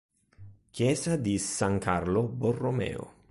[0.71, 3.19] Chiesa di San Carlo Borromeo